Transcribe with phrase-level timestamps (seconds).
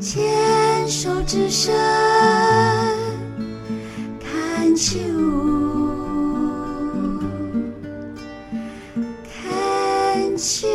[0.00, 1.74] 牵手之声
[4.18, 4.98] 看秋，
[9.24, 10.66] 看秋。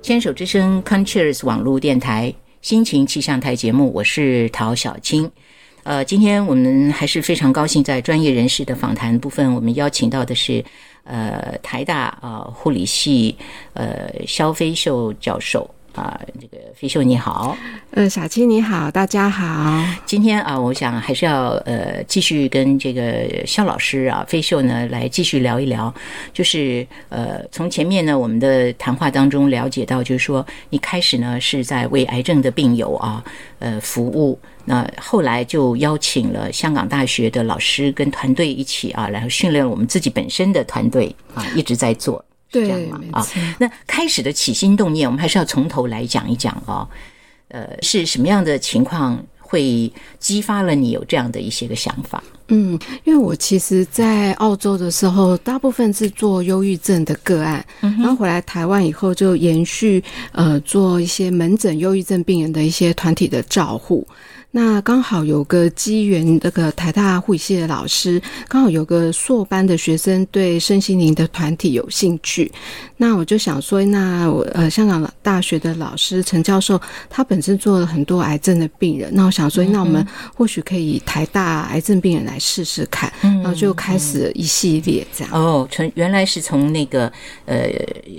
[0.00, 2.32] 牵手之声 Concheers 网络电台
[2.62, 5.32] 心情气象台节目，我是陶小青。
[5.88, 10.62] 呃，今天我们还是非常高兴，在专业人士的访谈部分，我们邀请到的是
[11.04, 13.34] 呃台大啊、护理系
[13.72, 15.66] 呃肖飞秀教授。
[15.98, 17.56] 啊、这个飞秀你好。
[17.90, 19.84] 呃，小七你好，大家好。
[20.06, 25.92] 今天啊，我想还是要呃继续跟这个肖老师啊飞秀呢来继续聊一聊，
[26.32, 33.24] 就是呃从前面呢我们的谈话当中了解到，就是说你开始呢是在为癌症的病友啊
[33.58, 43.00] 呃服务，那后来就邀请了香港大学的老师跟团队一起啊，然后训练我们自己本身的团队啊一直在做，是这样吗？
[43.12, 43.26] 啊
[43.58, 46.88] 那开始的起心动念，我们还是要从头来讲一讲哦。
[47.48, 52.22] 呃，是什么样的情况会激发了你有这样的一些个想法？
[52.48, 60.02] 嗯，因为我其实，在澳洲的时候，大部分是做忧郁症的个案，然后回来台湾以后，就延续
[60.32, 64.06] 呃做一些门诊忧郁症病人的一些团体的照护。
[64.50, 72.50] 那刚好有个机缘，那个台大护理系的老师刚好有个硕班的学生对身心灵的团体有兴趣，
[72.96, 85.32] 那我就想说，那我呃香港大学的老师陈教授，他本身做了很多癌症的病人，那我想说，那我们或许可以台大癌症病人来试试看，然后就开始一系列这样。
[85.34, 87.12] 哦，从原来是从那个
[87.44, 87.68] 呃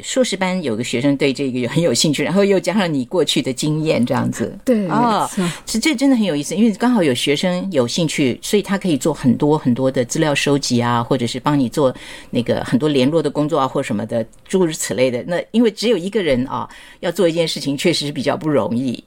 [0.03, 4.55] 硕士班有个学生对这个很有兴趣，然后又加上你过去的经验这样子。
[4.63, 5.27] 对，哦
[5.65, 11.95] 是这真的很有意思，因为刚好有学生有兴趣，所以他可以做很多很多的资料收集啊，或者是帮你做
[12.29, 15.23] 那个很多联络的工作啊，或什么的，诸如此类的。
[15.25, 16.69] 那因为只有一个人啊，
[16.99, 19.01] 要做一件事情，确实是比较不容易。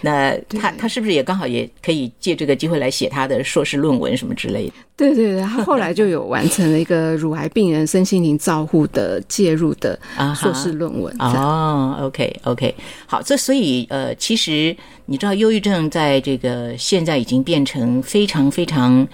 [0.00, 4.72] 那他他是不是也刚好也可以借这个机会来写他的硕士论文什么之类的？
[4.96, 11.14] 对对对，他后来就有完成了一个乳癌病人身心灵照护的介入的啊硕士论文。
[11.18, 12.74] 哦，OK OK，
[13.06, 14.76] 好，这所以呃，其实
[15.06, 19.06] 你知道，忧郁症在这个现在已经变成非常非常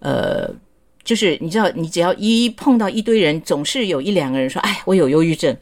[0.00, 0.50] 呃，
[1.04, 5.56] 就是你知道，你只要一碰到一堆人，总是有一两个人说：“哎，我有忧郁症。”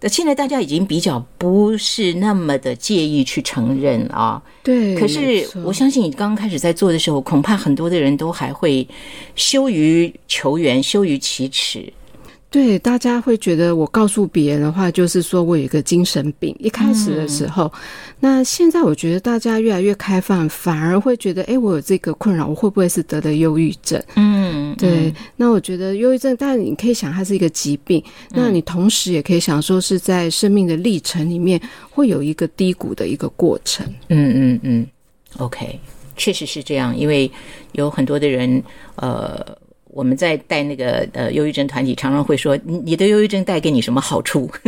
[0.00, 4.40] 那现在大家已经比较不是那么的介意去承认啊。
[4.62, 8.86] 对，可是我相信你刚刚开始在做的时候，恐怕很多的人都还会
[9.34, 11.92] 羞于求援，羞于启齿。
[12.50, 16.56] 对，大家会觉得我告诉别人的话，就是说我有一个精神病。
[16.58, 17.70] 一开始的时候，
[18.20, 24.02] 那现在我觉得大家越来越开放，反而会觉得，哎，我有这个困扰，我会不会是得了忧郁症？
[24.16, 33.86] 嗯，对，那我觉得忧郁症，但你可以想它是一个疾病，那你同时也可以想说是在生命的历程里面会有一个低谷的一个过程。
[34.08, 34.86] 嗯嗯嗯
[35.38, 35.78] ，OK，
[36.16, 37.30] 确实是这样，因为
[37.72, 38.62] 有很多的人，
[38.96, 39.44] 呃，
[39.98, 44.48] 我们在带那个呃忧郁症团体，常常会说，你你的忧郁症带给你什么好处？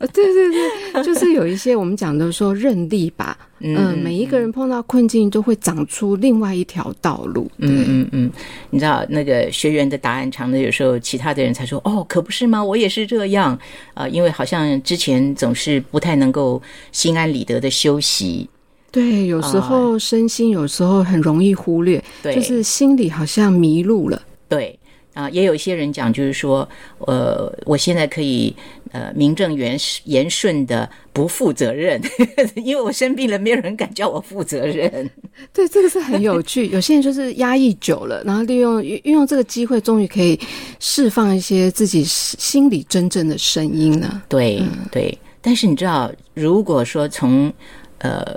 [0.00, 7.48] 呃，对对对，就是有一些我们讲的说认力吧，嗯、每一个人碰到困境都会长出另外一条道路。
[7.58, 8.30] 嗯嗯嗯，
[8.70, 12.64] 你知道那个学员的答案，常常有时候其他的人才说，哦，可不是吗？
[12.64, 13.52] 我也是这样
[13.94, 16.60] 啊、呃因为好像之前总是不太能够
[16.90, 18.50] 心安理得的休息，
[18.90, 24.20] 对，有时候身心有时候很容易忽略，对，就是心里好像迷路了。
[24.54, 24.78] 对
[25.14, 28.54] 啊，也有一些人讲，就是说，呃，我现在可以
[28.90, 32.00] 呃名正言言顺的不负责任，
[32.56, 35.08] 因为我生病了，没有人敢叫我负责任。
[35.52, 36.66] 对，这个是很有趣。
[36.74, 40.38] 有些人就是压抑久了，然后利用运用这个机会，终于可以
[40.80, 44.24] 释放一些自己心里真正的声音了。
[44.28, 44.60] 对
[44.90, 47.52] 对，但是你知道，如果说从
[47.98, 48.36] 呃。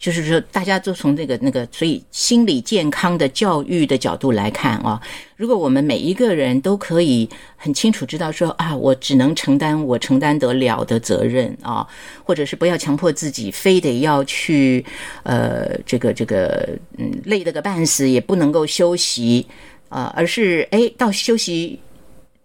[0.00, 4.98] 就是说，大家都从这个那个，所以心理健康的教育的角度来看啊，
[5.36, 11.86] 如果我们每一个人都可以很清楚知道说啊，我只能承担我承担得了的责任啊，
[12.24, 14.82] 或者是不要强迫自己非得要去
[15.22, 16.66] 呃这个这个
[16.96, 19.46] 嗯累得个半死也不能够休息
[19.90, 21.78] 啊、而是哎到休息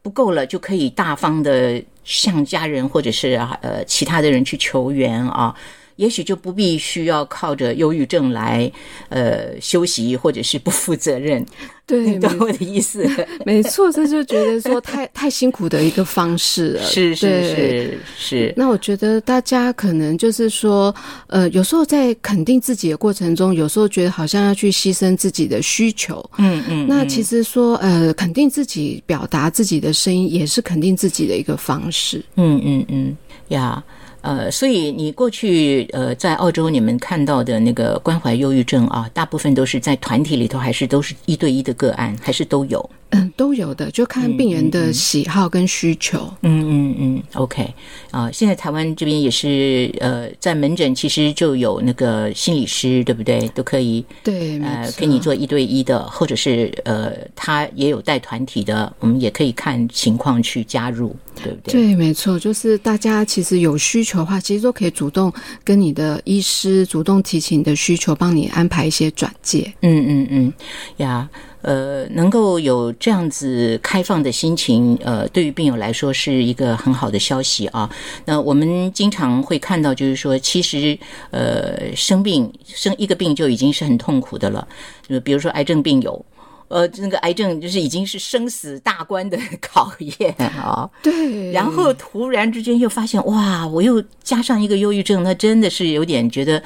[0.01, 5.55] 不够了就可以大方的向家人或者是呃其他的人去求援啊。
[5.95, 8.71] 也许就不必需要靠着忧郁症来
[9.09, 11.45] 呃休息或者是不负责任。
[11.87, 13.07] 对，你懂我的意思？
[13.45, 16.81] 没错，这就觉得说太太辛苦的一个方式了。
[16.89, 20.93] 是是是是，那我觉得大家可能就是说，
[21.27, 26.27] 呃，有时候在肯定自己的过程中，有时候觉得好像要去牺牲自己的需求。
[26.39, 32.19] 嗯嗯，那其实说，呃，肯定自己、表达自己的声音，也是肯定自己的一个方式。
[32.35, 33.17] 嗯嗯嗯
[33.49, 33.83] 呀。
[34.25, 42.89] 呃，所以你过去呃在澳洲你们看到的那个关怀忧郁症啊，大部分都是在团体里头，还是都是一对一的个案，还是都有？
[43.15, 46.31] 嗯，都有的，就看病人的喜好跟需求。
[46.41, 47.73] 嗯嗯嗯，OK
[48.11, 53.47] 啊，现在台湾这边也是呃，在门诊其实就有那个心理师，对不对？
[53.49, 61.73] 都可以对，呃错跟你做一对一的，或者是呃他也有带团体的，我们也可以看情况去加入，对不对？
[61.73, 65.31] 对，没错，就是大家其实有需求的话，其实都可以主动
[65.63, 69.71] 跟你的医师主动提起你的需求，帮你安排一些转介。
[69.81, 70.53] 嗯嗯嗯，
[70.97, 71.29] 呀，
[71.65, 77.89] 呃，能够有这样子开放的心情，呃，对于病友来说是一个很好的消息啊。
[78.23, 80.97] 那我们经常会看到，就是说，其实
[81.31, 84.67] 呃，生病生一个病就已经是很痛苦的了，
[85.07, 86.23] 呃，比如说癌症病友。
[86.67, 96.61] 呃，那个癌症就是已经是生死大关的考验 啊，对，然后突然之间又发现，哇，我又加上一个忧郁症，那真的是有点觉得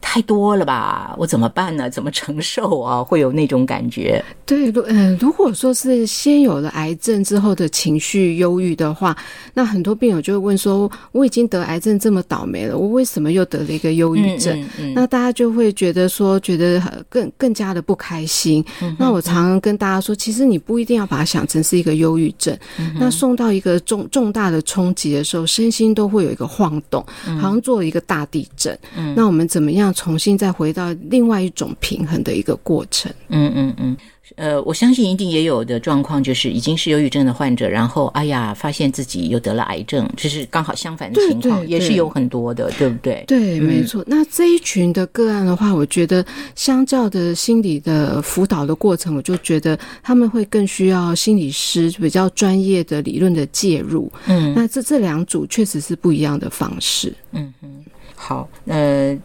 [0.00, 1.14] 太多了吧？
[1.18, 1.90] 我怎么办呢？
[1.90, 3.02] 怎么承受啊？
[3.04, 4.24] 会有那种感觉。
[4.46, 9.16] 对，如嗯、如果说是先有了癌症之后的情绪忧郁的话，
[9.54, 14.58] 那很多病友就会问说：我已经得癌症这么倒霉了，我为什么又得了一个忧郁症？
[14.60, 18.64] 嗯嗯那大家就会觉得说，觉得呃更更加的不开心。
[18.80, 22.56] 嗯那我常常跟大家说，其实你不一定要把它想成是一个忧郁症。
[22.78, 28.76] 嗯那送到一个重重大的冲击的时候，身心都会有一个晃动，嗯好像做了一个大地震。
[29.14, 33.12] 那我们怎么样重新再回到另外一种平衡的一个过程？
[33.28, 33.96] 嗯嗯嗯，
[34.36, 43.24] 呃，我相信一定也有的状况，就是已经是忧郁症的患者，然后哎呀，发现自己又得了癌症，就是刚好相反的情况，对对也是有很多的，对不对？
[43.26, 44.02] 对，没错。
[44.06, 46.24] 那这一群的个案的话，我觉得
[46.54, 54.10] 相较的心理的辅导的过程，我就觉得他们会更需要心理师比较专业的理论的介入。
[54.26, 57.12] 嗯那这这两组确实是不一样的方式。
[57.32, 57.84] 嗯嗯，
[58.14, 59.18] 好，呃。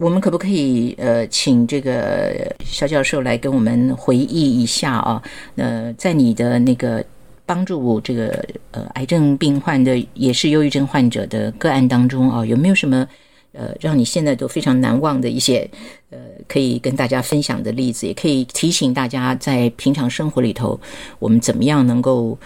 [0.00, 5.22] 我们可不可以呃，请这个肖教授来跟我们回忆一下啊？
[5.56, 7.04] 呃，在你的那个
[7.44, 13.06] 帮助这个呃癌症病患的，也是忧郁症患者的个案当中啊，有没有什么
[13.52, 15.68] 呃让你现在都非常难忘的一些
[16.08, 16.18] 呃
[16.48, 18.06] 可以跟大家分享的例子？
[18.06, 20.80] 也可以提醒大家在平常生活里头，
[21.18, 22.38] 我们怎么样能够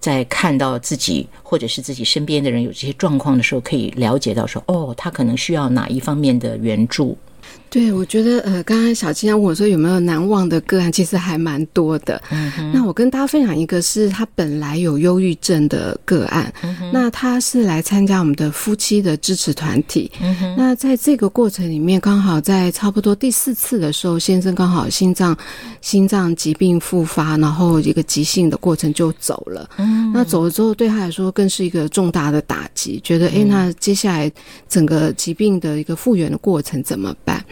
[0.00, 7.16] 在看到自己或者是自己身边的人有这些状况的时候，可以了解到说哦，他可能需要哪一方面的援助。
[7.70, 12.20] 对，我觉得呃，刚刚小金问我说有没有难忘的个案，其实还蛮多的。
[12.32, 20.10] 嗯那我跟大家分享一个是他本来有忧郁症的个案，嗯那他是来参加我们的夫妻的支持团体。
[20.20, 25.36] 嗯那在这个过程里面，刚好在差不多第四次的时候，先生刚好心脏
[25.80, 29.70] 心脏疾病复发，然后一个急性的过程就走了。
[29.78, 34.30] 嗯那走了之后，对他来说更是一个重大的打击，觉得诶，那接下来
[34.68, 37.44] 整个疾病的一个复原的过程怎么办？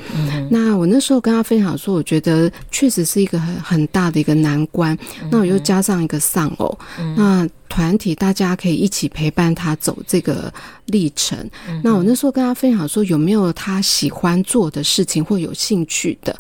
[0.51, 4.97] 那我那时候跟他分享说，我觉得确实是一个很很大的一个难关。
[5.31, 6.79] 那我又加上一个丧偶，
[7.17, 10.53] 那团体大家可以一起陪伴他走这个
[10.87, 11.39] 历程。
[11.83, 16.35] 那我那时候跟他分享说，有没有他喜欢做的事情或有兴趣的？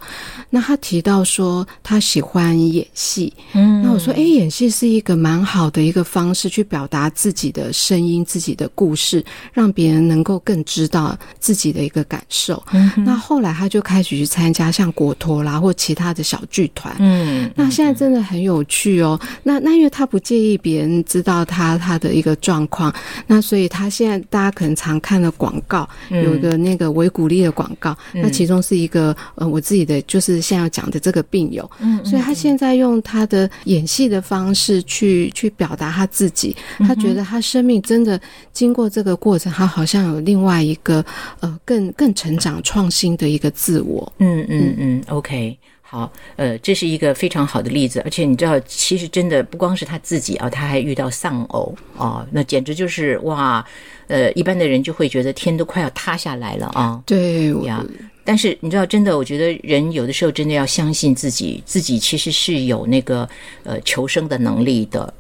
[0.51, 3.33] 那他提到说他喜欢演戏。
[3.55, 12.63] 嗯那我说，诶，演戏是一个蛮好的一个方式，去表达自己的声音、自己的故事，让别人能够更知道自己的一个感受。
[12.97, 16.95] 那后来他就开始去参加像国托啦或其他的小剧团。
[16.99, 19.19] 嗯那现在真的很有趣哦。
[19.43, 22.93] 那那因为他不介意别人知道他他的一个状况，
[23.27, 38.21] 那所以他现在大家可能常看的广告，有一个那个维骨力的广告，那其中是一个呃我自己的就是现在要讲的这个病友，嗯所以他现在用他的演戏的方式去去表达他自己，他觉得他生命真的
[38.53, 41.05] 经过这个过程，他好像有另外一个
[41.41, 44.13] 呃更更成长创新的一个自我。
[44.19, 45.59] 嗯嗯嗯，OK。
[45.91, 53.65] 好，呃，这是一个非常好的例子，而且你知道，其实真的不光是他自己啊，他还遇到丧偶啊，那简直就是哇，
[54.07, 57.03] 呃，一般的人就会觉得天都快要塌下来了啊。
[57.07, 57.83] 对，呀，
[58.23, 63.27] 但是你知道，真的，我觉得人有的时候真的要相信自己，自己其实是有那个
[63.65, 65.15] 呃求生的能力的。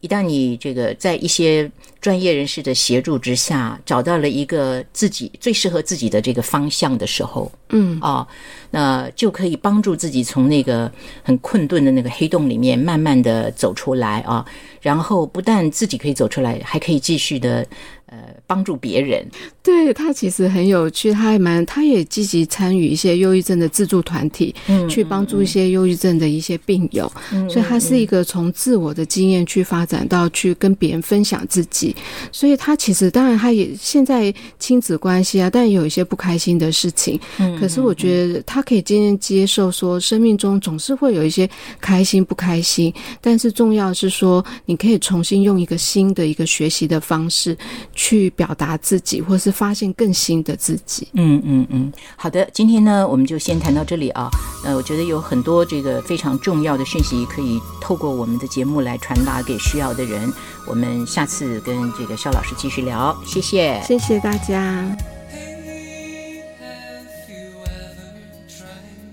[0.00, 8.26] 一旦你这个在一些专业人士的协助之下，找到了一个自己最适合自己的这个方向的时候，嗯啊，
[8.70, 10.90] 那就可以帮助自己从那个
[11.22, 14.44] 很困顿的那个黑洞里面慢慢的走出来啊。
[14.80, 17.66] 然后不但自己可以走出来，还可以继续的
[18.10, 19.26] 呃帮助别人。
[19.62, 27.10] 对他其实很有趣，他还蛮，他也积极参与一些忧郁症的自助团体，嗯去帮助一些忧郁症的一些病友。
[27.48, 31.94] 所以他是一个从自我的经验去发展到去跟别人分享自己。
[32.32, 37.18] 所以他其实当然他也现在亲子关系啊，但也有一些不开心的事情。
[37.38, 41.48] 嗯可是我觉得他可以渐渐接受说，生命中总是会有一些
[41.80, 47.56] 开心不开心，但是重要是说，你可以重新用一个新的一个学习的方式
[48.02, 51.06] 去表达自己，或是发现更新的自己。
[51.12, 54.30] 嗯嗯嗯，好的，今天呢，我们就先谈到这里啊。
[54.64, 60.32] 呃，我觉得有很多这个非常重要的讯息可以透过我们的节目来传达给需要的人。
[60.66, 63.78] 我们下次跟这个肖老师继续聊，谢谢。
[63.86, 64.96] 谢谢大家。
[65.30, 68.08] Hey, have you ever
[68.48, 69.04] tried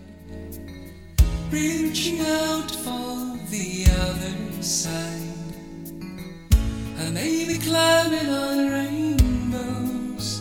[1.52, 5.17] reaching out for the other side?
[7.18, 10.40] Maybe climbing on the rainbows,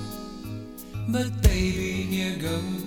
[1.08, 2.85] but baby, here goes.